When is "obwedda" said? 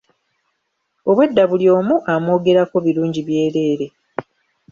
1.09-1.43